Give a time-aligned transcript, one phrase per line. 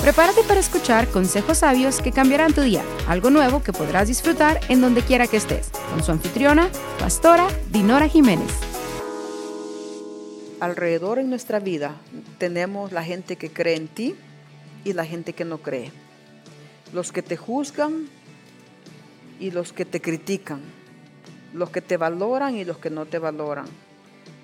[0.00, 4.80] Prepárate para escuchar consejos sabios que cambiarán tu día, algo nuevo que podrás disfrutar en
[4.80, 6.68] donde quiera que estés, con su anfitriona,
[7.00, 8.52] pastora Dinora Jiménez.
[10.60, 11.96] Alrededor en nuestra vida
[12.38, 14.14] tenemos la gente que cree en ti
[14.84, 15.90] y la gente que no cree.
[16.92, 18.06] Los que te juzgan
[19.40, 20.60] y los que te critican.
[21.52, 23.66] Los que te valoran y los que no te valoran.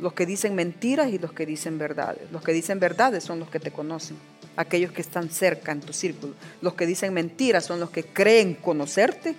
[0.01, 2.31] Los que dicen mentiras y los que dicen verdades.
[2.33, 4.17] Los que dicen verdades son los que te conocen
[4.57, 6.35] aquellos que están cerca en tu círculo.
[6.61, 9.35] Los que dicen mentiras son los que creen conocerte,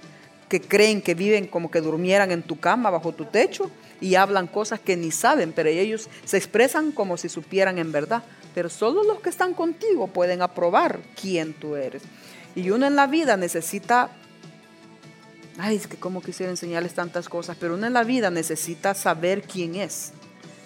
[0.50, 3.72] que creen que viven como que durmieran en tu cama, bajo tu techo,
[4.02, 8.24] y hablan cosas que ni saben, pero ellos se expresan como si supieran en verdad.
[8.54, 12.04] Pero solo los que están contigo pueden aprobar quién tú eres.
[12.56, 14.12] Y uno en la vida necesita,
[15.58, 19.42] ay, es que como quisiera enseñarles tantas cosas, pero uno en la vida necesita saber
[19.44, 20.12] quién es,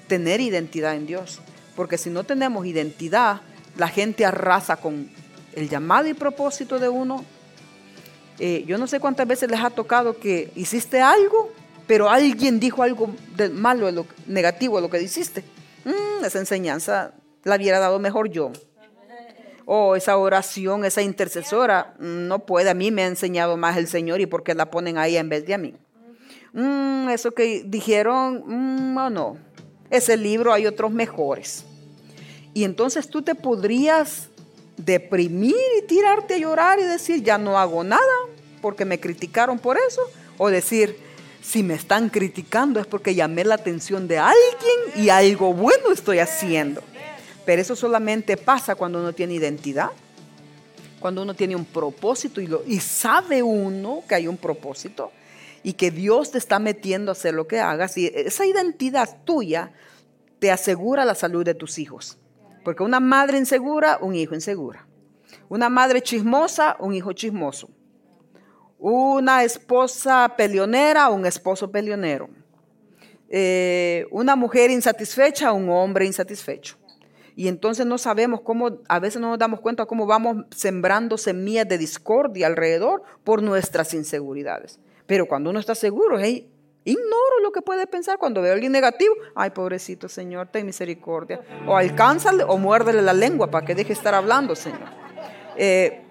[0.07, 1.39] tener identidad en Dios.
[1.75, 3.41] Porque si no tenemos identidad,
[3.77, 5.09] la gente arrasa con
[5.53, 7.23] el llamado y propósito de uno.
[8.39, 11.51] Eh, yo no sé cuántas veces les ha tocado que hiciste algo,
[11.87, 15.43] pero alguien dijo algo de malo, lo, negativo de lo que hiciste.
[15.85, 18.51] Mm, esa enseñanza la hubiera dado mejor yo.
[19.65, 23.87] O esa oración, esa intercesora, mm, no puede, a mí me ha enseñado más el
[23.87, 25.73] Señor y porque la ponen ahí en vez de a mí.
[26.53, 29.37] Mm, eso que dijeron, no, no.
[29.89, 31.65] Ese libro hay otros mejores.
[32.53, 34.29] Y entonces tú te podrías
[34.77, 38.01] deprimir y tirarte a llorar y decir, ya no hago nada
[38.61, 40.01] porque me criticaron por eso.
[40.37, 40.97] O decir,
[41.41, 46.19] si me están criticando es porque llamé la atención de alguien y algo bueno estoy
[46.19, 46.81] haciendo.
[47.45, 49.91] Pero eso solamente pasa cuando uno tiene identidad,
[50.99, 55.11] cuando uno tiene un propósito y, sabe uno que hay un propósito
[55.63, 57.97] y que Dios te está metiendo a hacer lo que hagas.
[57.97, 59.71] Y esa identidad tuya
[60.39, 62.17] te asegura la salud de tus hijos.
[62.67, 64.85] Porque una madre insegura, un hijo insegura.
[65.47, 67.69] Una madre chismosa, un hijo chismoso.
[68.77, 72.27] Una esposa peleonera, un esposo peleonero.
[73.29, 76.75] Eh, una mujer insatisfecha, un hombre insatisfecho.
[77.37, 81.69] Y entonces no sabemos cómo, a veces no nos damos cuenta cómo vamos sembrando semillas
[81.69, 84.77] de discordia alrededor por nuestras inseguridades.
[85.05, 86.51] Pero cuando uno está seguro, hey,
[86.87, 89.13] Ignoro lo que puede pensar cuando veo a alguien negativo.
[89.35, 91.41] Ay, pobrecito Señor, ten misericordia.
[91.67, 94.87] O alcánzale o muérdele la lengua para que deje estar hablando, Señor.
[95.57, 96.01] Eh,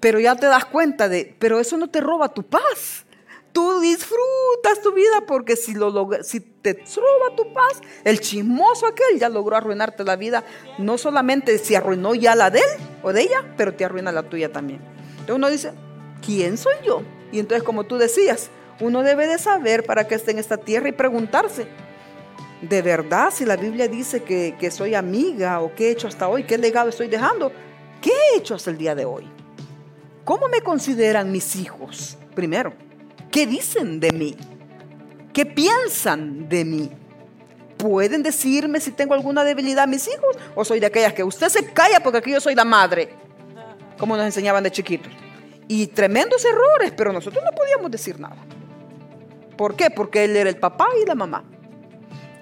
[0.00, 3.06] pero ya te das cuenta de, pero eso no te roba tu paz.
[3.52, 9.20] Tú disfrutas tu vida porque si, lo si te roba tu paz, el chismoso aquel
[9.20, 10.42] ya logró arruinarte la vida.
[10.78, 14.24] No solamente se arruinó ya la de él o de ella, pero te arruina la
[14.24, 14.80] tuya también.
[15.10, 15.72] Entonces uno dice,
[16.26, 17.02] ¿quién soy yo?
[17.30, 18.50] Y entonces como tú decías,
[18.80, 21.66] uno debe de saber para qué está en esta tierra y preguntarse,
[22.60, 26.28] ¿de verdad si la Biblia dice que, que soy amiga o qué he hecho hasta
[26.28, 27.52] hoy, qué legado estoy dejando?
[28.00, 29.26] ¿Qué he hecho hasta el día de hoy?
[30.24, 32.16] ¿Cómo me consideran mis hijos?
[32.34, 32.72] Primero,
[33.30, 34.36] ¿qué dicen de mí?
[35.32, 36.90] ¿Qué piensan de mí?
[37.76, 40.36] ¿Pueden decirme si tengo alguna debilidad mis hijos?
[40.54, 43.10] ¿O soy de aquellas que usted se calla porque aquí yo soy la madre?
[43.98, 45.12] Como nos enseñaban de chiquitos.
[45.68, 48.36] Y tremendos errores, pero nosotros no podíamos decir nada.
[49.56, 49.90] ¿Por qué?
[49.90, 51.44] Porque él era el papá y la mamá.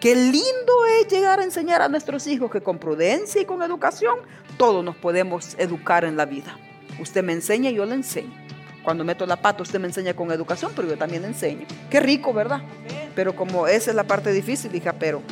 [0.00, 4.16] Qué lindo es llegar a enseñar a nuestros hijos que con prudencia y con educación
[4.56, 6.58] todos nos podemos educar en la vida.
[7.00, 8.32] Usted me enseña y yo le enseño.
[8.82, 11.66] Cuando meto la pata, usted me enseña con educación, pero yo también enseño.
[11.88, 12.62] Qué rico, ¿verdad?
[13.14, 15.22] Pero como esa es la parte difícil, dije, pero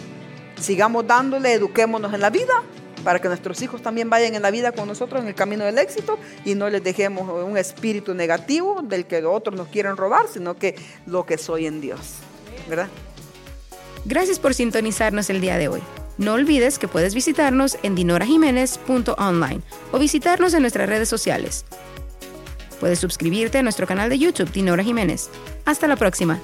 [0.61, 2.63] sigamos dándole, eduquémonos en la vida
[3.05, 5.79] para que nuestros hijos también vayan en la vida con nosotros en el camino del
[5.79, 10.57] éxito y no les dejemos un espíritu negativo del que otros nos quieren robar, sino
[10.57, 12.17] que lo que soy en Dios.
[12.69, 12.89] ¿Verdad?
[14.05, 15.83] Gracias por sintonizarnos el día de hoy.
[16.19, 19.63] No olvides que puedes visitarnos en dinorajiménez.online
[19.93, 21.65] o visitarnos en nuestras redes sociales.
[22.79, 25.29] Puedes suscribirte a nuestro canal de YouTube Dinora Jiménez.
[25.65, 26.41] Hasta la próxima.